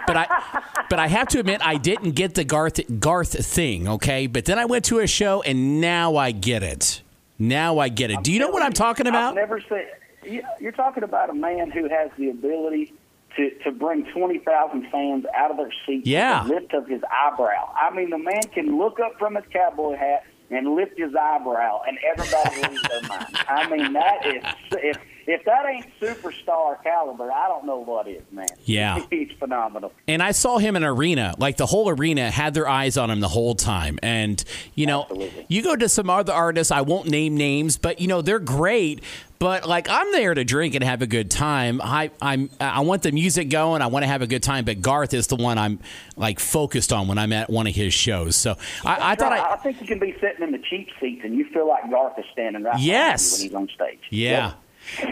but 0.07 0.19
I, 0.19 0.62
but 0.90 0.99
I 0.99 1.07
have 1.07 1.28
to 1.28 1.38
admit 1.38 1.66
I 1.66 1.78
didn't 1.78 2.11
get 2.11 2.35
the 2.35 2.45
Garth 2.45 2.78
Garth 3.00 3.47
thing. 3.47 3.88
Okay, 3.88 4.26
but 4.26 4.45
then 4.45 4.59
I 4.59 4.66
went 4.66 4.85
to 4.87 4.99
a 4.99 5.07
show 5.07 5.40
and 5.40 5.81
now 5.81 6.16
I 6.16 6.33
get 6.33 6.62
it. 6.62 7.00
Now 7.38 7.78
I 7.78 7.88
get 7.88 8.11
it. 8.11 8.23
Do 8.23 8.33
you 8.33 8.38
know 8.40 8.49
what 8.49 8.62
I'm 8.62 8.73
talking 8.73 9.07
I've 9.07 9.12
about? 9.12 9.35
never 9.35 9.61
seen. 9.61 9.83
you- 10.25 10.43
You're 10.61 10.73
talking 10.73 11.02
about 11.02 11.31
a 11.31 11.35
man 11.35 11.71
who 11.71 11.88
has 11.88 12.11
the 12.19 12.31
ability 12.31 12.95
to, 13.37 13.50
to 13.64 13.71
bring 13.71 14.05
20,000 14.12 14.88
fans 14.90 15.26
out 15.35 15.50
of 15.50 15.57
their 15.59 15.73
seats 15.87 16.07
Yeah. 16.07 16.40
with 16.43 16.49
the 16.49 16.55
lift 16.55 16.75
of 16.75 16.87
his 16.88 17.02
eyebrow. 17.05 17.71
I 17.78 17.95
mean, 17.95 18.11
the 18.11 18.19
man 18.19 18.43
can 18.55 18.78
look 18.78 18.99
up 18.99 19.19
from 19.19 19.35
his 19.35 19.45
cowboy 19.52 19.97
hat 19.97 20.25
and 20.50 20.75
lift 20.75 20.99
his 20.99 21.14
eyebrow, 21.14 21.83
and 21.87 21.99
everybody 22.09 22.62
loses 22.62 22.83
their 22.88 23.02
mind. 23.09 23.26
I 23.49 23.69
mean, 23.69 23.93
that 23.93 24.25
is 24.26 24.43
if 24.73 24.99
if 25.26 25.45
that 25.45 25.66
ain't 25.66 25.87
superstar 26.00 26.83
caliber, 26.83 27.30
I 27.33 27.49
don't 27.49 27.64
know 27.66 27.78
what 27.78 28.06
is, 28.09 28.23
man. 28.30 28.47
Yeah. 28.64 29.04
he's 29.11 29.30
phenomenal. 29.38 29.92
And 30.09 30.23
I 30.23 30.33
saw 30.33 30.59
him 30.59 30.75
in 30.76 30.83
arena. 30.85 31.35
Like 31.38 31.56
the 31.56 31.66
whole 31.66 31.88
arena 31.88 32.30
had 32.30 32.52
their 32.54 32.68
eyes 32.68 32.97
on 32.97 33.11
him 33.11 33.21
the 33.21 33.28
whole 33.28 33.54
time. 33.54 33.99
And 34.02 34.42
you 34.75 34.87
know, 34.87 35.02
Absolutely. 35.02 35.47
you 35.49 35.62
go 35.62 35.76
to 35.76 35.88
some 35.88 36.11
other 36.11 36.33
artists. 36.33 36.71
I 36.73 36.80
won't 36.80 37.09
name 37.09 37.37
names, 37.37 37.76
but 37.78 38.00
you 38.00 38.09
know 38.09 38.23
they're 38.23 38.38
great. 38.40 39.02
But 39.38 39.68
like 39.68 39.88
I'm 39.90 40.11
there 40.12 40.33
to 40.35 40.45
drink 40.45 40.75
and 40.75 40.83
have 40.83 41.02
a 41.02 41.06
good 41.06 41.30
time. 41.30 41.80
I 41.83 42.11
I'm 42.23 42.50
I 42.61 42.80
want 42.80 43.02
the 43.02 43.12
music 43.12 43.50
going. 43.50 43.83
I 43.83 43.87
want 43.88 44.02
to 44.02 44.09
have 44.09 44.23
a 44.23 44.26
good 44.26 44.42
time. 44.42 44.64
But 44.64 44.80
Garth 44.80 45.12
is 45.14 45.26
the 45.28 45.37
one 45.37 45.59
I'm 45.59 45.78
like 46.16 46.40
focused 46.40 46.92
on 46.92 47.06
when 47.06 47.18
I'm 47.18 47.33
at 47.33 47.50
one 47.50 47.66
of 47.66 47.75
his 47.75 47.92
shows. 47.95 48.35
So 48.35 48.56
I, 48.85 49.12
I 49.12 49.14
thought 49.14 49.33
I, 49.33 49.52
I 49.52 49.56
think 49.59 49.80
you 49.80 49.87
can 49.87 49.99
be 49.99 50.12
sitting 50.21 50.42
in 50.42 50.52
the 50.52 50.59
cheap 50.71 50.88
seats 51.00 51.21
and 51.25 51.35
you 51.37 51.45
feel 51.52 51.68
like 51.68 51.88
Garth 51.90 52.18
is 52.18 52.25
standing 52.33 52.62
right 52.64 52.80
Yes. 52.80 53.42
you 53.42 53.50
when 53.54 53.66
he's 53.66 53.71
on 53.71 53.75
stage. 53.76 54.00
Yeah. 54.11 54.54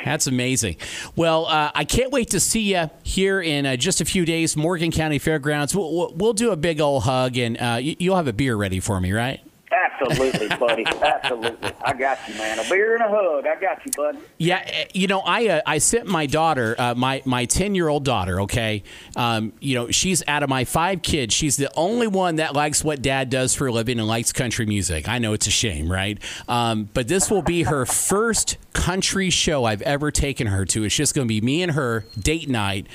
That's 0.05 0.27
amazing. 0.27 0.77
Well, 1.17 1.47
uh, 1.47 1.71
I 1.75 1.85
can't 1.85 2.11
wait 2.11 2.31
to 2.31 2.41
see 2.41 2.75
you 2.75 2.91
here 3.03 3.41
in 3.41 3.67
uh, 3.67 3.77
just 3.77 4.01
a 4.01 4.05
few 4.05 4.25
days, 4.25 4.57
Morgan 4.57 4.91
County 4.91 5.19
Fairgrounds. 5.19 5.75
We'll, 5.75 6.13
we'll, 6.15 6.35
do 6.35 6.51
a 6.51 6.57
big 6.57 6.81
old 6.81 7.05
hug, 7.05 7.37
and 7.37 7.57
uh, 7.61 7.79
you'll 7.81 8.17
have 8.17 8.27
a 8.27 8.33
beer 8.33 8.57
ready 8.57 8.81
for 8.81 9.01
me, 9.01 9.13
right? 9.13 9.41
Absolutely, 10.11 10.49
buddy. 10.57 10.87
Absolutely. 11.03 11.71
I 11.85 11.93
got 11.93 12.19
you, 12.29 12.35
man. 12.35 12.59
A 12.59 12.69
beer 12.69 12.95
and 12.95 13.05
a 13.05 13.09
hug. 13.09 13.47
I 13.47 13.61
got 13.61 13.85
you, 13.85 13.93
buddy. 13.97 14.19
Yeah, 14.39 14.63
eh, 14.65 14.85
you 14.93 15.07
know, 15.07 15.21
I 15.21 15.49
uh, 15.49 15.61
I 15.67 15.79
sent 15.79 16.07
my 16.07 16.27
daughter, 16.27 16.75
uh, 16.79 16.95
my 16.95 17.23
my 17.25 17.45
ten 17.45 17.75
year 17.75 17.89
old 17.89 18.05
daughter. 18.05 18.43
Okay, 18.43 18.83
um, 19.17 19.53
you 19.61 19.75
know, 19.75 19.91
she's 19.91 20.23
out 20.29 20.43
of 20.43 20.49
my 20.49 20.65
five 20.65 21.03
kids, 21.03 21.35
she's 21.35 21.57
the 21.57 21.71
only 21.77 22.07
one 22.07 22.37
that 22.37 22.55
likes 22.55 22.85
what 22.85 23.03
Dad 23.03 23.31
does 23.31 23.55
for 23.55 23.67
a 23.67 23.73
living 23.73 23.99
and 23.99 24.09
likes 24.09 24.33
country 24.33 24.67
music. 24.67 25.09
I 25.09 25.19
know 25.19 25.33
it's 25.33 25.47
a 25.47 25.51
shame, 25.51 25.91
right? 25.91 26.19
Um, 26.49 26.89
but 26.95 27.09
this 27.09 27.31
will 27.31 27.43
be 27.43 27.65
her 27.65 27.87
first 27.87 28.57
country 28.73 29.31
show 29.31 29.65
I've 29.65 29.83
ever 29.83 30.11
taken 30.11 30.49
her 30.49 30.65
to. 30.67 30.85
It's 30.85 30.95
just 30.95 31.15
going 31.15 31.27
to 31.27 31.29
be 31.29 31.41
me 31.41 31.63
and 31.63 31.73
her 31.73 32.05
date 32.19 32.49
night. 32.49 32.87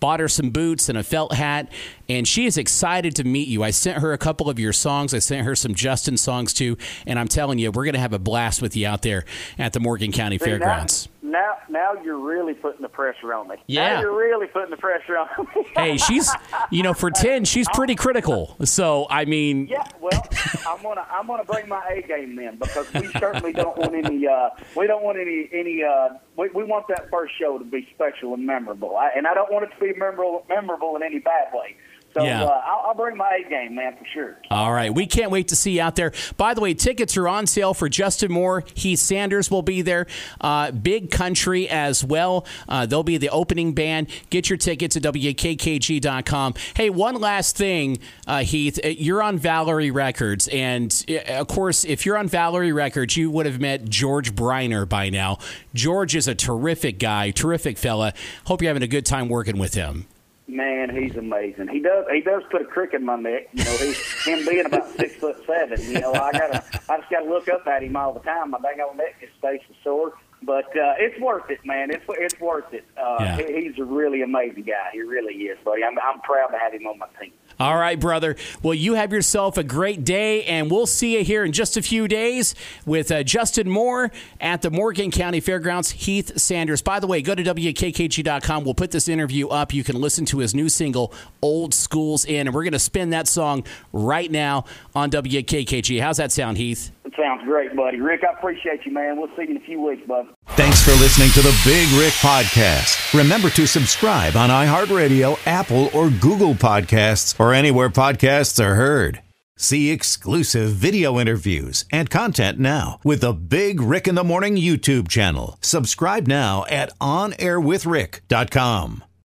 Bought 0.00 0.20
her 0.20 0.28
some 0.28 0.50
boots 0.50 0.88
and 0.88 0.96
a 0.96 1.02
felt 1.02 1.32
hat, 1.32 1.72
and 2.08 2.26
she 2.26 2.46
is 2.46 2.56
excited 2.56 3.16
to 3.16 3.24
meet 3.24 3.48
you. 3.48 3.64
I 3.64 3.70
sent 3.70 3.98
her 3.98 4.12
a 4.12 4.18
couple 4.18 4.48
of 4.48 4.58
your 4.58 4.72
songs. 4.72 5.12
I 5.12 5.18
sent 5.18 5.44
her 5.44 5.56
some 5.56 5.74
Justin 5.74 6.16
songs 6.16 6.52
too, 6.52 6.76
and 7.06 7.18
I'm 7.18 7.28
telling 7.28 7.58
you, 7.58 7.70
we're 7.72 7.84
going 7.84 7.94
to 7.94 8.00
have 8.00 8.12
a 8.12 8.18
blast 8.18 8.62
with 8.62 8.76
you 8.76 8.86
out 8.86 9.02
there 9.02 9.24
at 9.58 9.72
the 9.72 9.80
Morgan 9.80 10.12
County 10.12 10.38
Fairgrounds. 10.38 11.08
Now, 11.28 11.58
now, 11.68 11.92
you're 12.02 12.18
really 12.18 12.54
putting 12.54 12.82
the 12.82 12.88
pressure 12.88 13.34
on 13.34 13.48
me. 13.48 13.56
Yeah. 13.66 13.94
Now 13.94 14.00
you're 14.00 14.16
really 14.16 14.46
putting 14.46 14.70
the 14.70 14.76
pressure 14.76 15.18
on 15.18 15.28
me. 15.54 15.66
hey, 15.76 15.96
she's 15.96 16.30
you 16.70 16.82
know 16.82 16.94
for 16.94 17.10
ten, 17.10 17.44
she's 17.44 17.68
pretty 17.74 17.94
critical. 17.94 18.56
So 18.64 19.06
I 19.10 19.24
mean, 19.24 19.66
Yeah, 19.66 19.84
well, 20.00 20.26
I'm 20.66 20.82
gonna 20.82 21.06
I'm 21.10 21.26
gonna 21.26 21.44
bring 21.44 21.68
my 21.68 21.82
A 21.90 22.02
game 22.02 22.36
then 22.36 22.56
because 22.56 22.92
we 22.94 23.08
certainly 23.18 23.52
don't 23.52 23.76
want 23.76 23.94
any 23.94 24.26
uh, 24.26 24.50
we 24.76 24.86
don't 24.86 25.02
want 25.02 25.18
any 25.18 25.48
any 25.52 25.82
uh, 25.82 26.10
we, 26.36 26.48
we 26.50 26.64
want 26.64 26.86
that 26.88 27.10
first 27.10 27.34
show 27.38 27.58
to 27.58 27.64
be 27.64 27.86
special 27.94 28.34
and 28.34 28.46
memorable, 28.46 28.96
I, 28.96 29.10
and 29.16 29.26
I 29.26 29.34
don't 29.34 29.52
want 29.52 29.64
it 29.64 29.74
to 29.74 29.80
be 29.80 29.98
memorable 29.98 30.44
memorable 30.48 30.96
in 30.96 31.02
any 31.02 31.18
bad 31.18 31.48
way. 31.52 31.76
So 32.14 32.24
Yeah. 32.24 32.44
uh, 32.44 32.62
I'll, 32.64 32.86
I'll 32.88 32.94
bring 32.94 33.16
my 33.16 33.40
A 33.44 33.48
game, 33.48 33.74
man, 33.74 33.94
for 33.98 34.04
sure. 34.12 34.36
all 34.50 34.72
right, 34.72 34.92
we 34.94 35.06
can't 35.06 35.30
wait 35.30 35.48
to 35.48 35.56
see 35.56 35.72
you 35.76 35.82
out 35.82 35.94
there. 35.94 36.12
By 36.36 36.54
the 36.54 36.60
way, 36.60 36.72
tickets 36.74 37.16
are 37.16 37.28
on 37.28 37.46
sale 37.46 37.74
for 37.74 37.88
Justin 37.88 38.32
Moore. 38.32 38.64
Heath 38.74 38.98
Sanders 38.98 39.50
will 39.50 39.62
be 39.62 39.82
there. 39.82 40.06
Uh, 40.40 40.70
Big 40.70 41.10
Country 41.10 41.68
as 41.68 42.02
well. 42.02 42.46
Uh, 42.68 42.86
they'll 42.86 43.02
be 43.02 43.18
the 43.18 43.28
opening 43.28 43.74
band. 43.74 44.08
Get 44.30 44.48
your 44.48 44.56
tickets 44.56 44.96
at 44.96 45.02
wkkg.com. 45.02 46.54
Hey, 46.74 46.90
one 46.90 47.16
last 47.20 47.56
thing, 47.56 47.98
uh, 48.26 48.38
Heath. 48.40 48.78
Uh, 48.84 48.88
You're 48.88 49.22
on 49.22 49.38
Valory 49.38 49.92
Records, 49.92 50.48
and 50.48 51.04
uh, 51.10 51.32
of 51.40 51.48
course, 51.48 51.84
if 51.84 52.06
you're 52.06 52.16
on 52.16 52.28
Valory 52.28 52.72
Records, 52.74 53.16
you 53.16 53.30
would 53.30 53.46
have 53.46 53.60
met 53.60 53.84
George 53.88 54.34
Briner 54.34 54.88
by 54.88 55.10
now. 55.10 55.38
George 55.74 56.16
is 56.16 56.26
a 56.26 56.34
terrific 56.34 56.98
guy, 56.98 57.30
terrific 57.30 57.76
fella. 57.78 58.12
Hope 58.46 58.62
you're 58.62 58.70
having 58.70 58.82
a 58.82 58.86
good 58.88 59.04
time 59.06 59.28
working 59.28 59.58
with 59.58 59.74
him. 59.74 60.06
Man, 60.50 60.88
he's 60.88 61.14
amazing. 61.14 61.68
He 61.68 61.80
does 61.80 62.06
he 62.10 62.22
does 62.22 62.42
put 62.50 62.62
a 62.62 62.64
crick 62.64 62.94
in 62.94 63.04
my 63.04 63.16
neck. 63.16 63.48
You 63.52 63.64
know, 63.64 63.76
he 63.76 63.92
him 64.30 64.46
being 64.46 64.64
about 64.64 64.88
six 64.96 65.14
foot 65.16 65.36
seven. 65.46 65.78
You 65.82 66.00
know, 66.00 66.14
I 66.14 66.32
gotta 66.32 66.64
I 66.88 66.96
just 66.96 67.10
gotta 67.10 67.28
look 67.28 67.48
up 67.48 67.66
at 67.66 67.82
him 67.82 67.94
all 67.96 68.14
the 68.14 68.20
time. 68.20 68.50
My 68.50 68.58
dang 68.60 68.80
old 68.80 68.96
neck 68.96 69.20
just 69.20 69.36
stays 69.38 69.60
sore. 69.84 70.14
But 70.40 70.66
uh, 70.76 70.94
it's 70.98 71.20
worth 71.20 71.50
it, 71.50 71.58
man. 71.64 71.90
It's 71.90 72.04
it's 72.08 72.40
worth 72.40 72.72
it. 72.72 72.84
Uh, 72.96 73.16
Yeah. 73.20 73.36
he's 73.60 73.78
a 73.78 73.84
really 73.84 74.22
amazing 74.22 74.62
guy. 74.62 74.90
He 74.92 75.00
really 75.02 75.34
is, 75.34 75.58
buddy. 75.64 75.82
I'm 75.84 75.98
I'm 75.98 76.20
proud 76.20 76.48
to 76.48 76.58
have 76.58 76.72
him 76.72 76.86
on 76.86 76.98
my 76.98 77.06
team. 77.20 77.32
All 77.60 77.76
right, 77.76 77.98
brother. 77.98 78.36
Well, 78.62 78.74
you 78.74 78.94
have 78.94 79.12
yourself 79.12 79.58
a 79.58 79.64
great 79.64 80.04
day, 80.04 80.44
and 80.44 80.70
we'll 80.70 80.86
see 80.86 81.18
you 81.18 81.24
here 81.24 81.44
in 81.44 81.50
just 81.50 81.76
a 81.76 81.82
few 81.82 82.06
days 82.06 82.54
with 82.86 83.10
uh, 83.10 83.24
Justin 83.24 83.68
Moore 83.68 84.12
at 84.40 84.62
the 84.62 84.70
Morgan 84.70 85.10
County 85.10 85.40
Fairgrounds. 85.40 85.90
Heath 85.90 86.38
Sanders. 86.38 86.82
By 86.82 87.00
the 87.00 87.08
way, 87.08 87.20
go 87.20 87.34
to 87.34 87.42
WKKG.com. 87.42 88.62
We'll 88.64 88.74
put 88.74 88.92
this 88.92 89.08
interview 89.08 89.48
up. 89.48 89.74
You 89.74 89.82
can 89.82 90.00
listen 90.00 90.24
to 90.26 90.38
his 90.38 90.54
new 90.54 90.68
single, 90.68 91.12
Old 91.42 91.74
School's 91.74 92.24
In, 92.24 92.46
and 92.46 92.54
we're 92.54 92.62
going 92.62 92.72
to 92.74 92.78
spin 92.78 93.10
that 93.10 93.26
song 93.26 93.64
right 93.92 94.30
now 94.30 94.64
on 94.94 95.10
WKKG. 95.10 96.00
How's 96.00 96.18
that 96.18 96.30
sound, 96.30 96.58
Heath? 96.58 96.92
Sounds 97.28 97.44
great, 97.44 97.76
buddy. 97.76 98.00
Rick, 98.00 98.24
I 98.24 98.32
appreciate 98.32 98.86
you, 98.86 98.92
man. 98.92 99.18
We'll 99.18 99.28
see 99.36 99.42
you 99.42 99.50
in 99.50 99.58
a 99.58 99.60
few 99.60 99.82
weeks, 99.82 100.00
bud. 100.08 100.28
Thanks 100.56 100.82
for 100.82 100.92
listening 100.92 101.28
to 101.32 101.42
the 101.42 101.54
Big 101.62 101.86
Rick 102.00 102.14
Podcast. 102.14 103.12
Remember 103.12 103.50
to 103.50 103.66
subscribe 103.66 104.34
on 104.34 104.48
iHeartRadio, 104.48 105.38
Apple, 105.46 105.90
or 105.92 106.08
Google 106.08 106.54
Podcasts, 106.54 107.38
or 107.38 107.52
anywhere 107.52 107.90
podcasts 107.90 108.64
are 108.64 108.76
heard. 108.76 109.20
See 109.56 109.90
exclusive 109.90 110.70
video 110.70 111.20
interviews 111.20 111.84
and 111.92 112.08
content 112.08 112.58
now 112.58 112.98
with 113.04 113.20
the 113.20 113.34
Big 113.34 113.82
Rick 113.82 114.08
in 114.08 114.14
the 114.14 114.24
Morning 114.24 114.56
YouTube 114.56 115.08
channel. 115.08 115.58
Subscribe 115.60 116.26
now 116.26 116.64
at 116.70 116.98
OnAirWithRick.com. 116.98 119.04